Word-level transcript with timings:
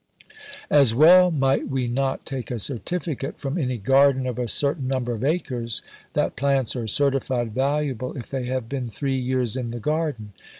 As 0.71 0.95
well 0.95 1.29
might 1.29 1.67
we 1.67 1.87
not 1.87 2.25
take 2.25 2.49
a 2.49 2.57
certificate 2.57 3.37
from 3.39 3.55
any 3.55 3.77
garden 3.77 4.25
of 4.25 4.39
a 4.39 4.47
certain 4.47 4.87
number 4.87 5.13
of 5.13 5.23
acres, 5.23 5.83
that 6.13 6.35
plants 6.35 6.75
are 6.75 6.87
certified 6.87 7.53
valuable 7.53 8.17
if 8.17 8.27
they 8.31 8.45
have 8.47 8.67
been 8.67 8.89
three 8.89 9.19
years 9.19 9.55
in 9.55 9.69
the 9.69 9.79
garden?" 9.79 10.33